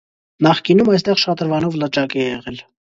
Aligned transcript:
Նախկինում 0.47 0.89
այստեղ 0.95 1.21
շատրվանով 1.27 1.81
լճակ 1.85 2.21
է 2.21 2.29
եղել։ 2.29 2.63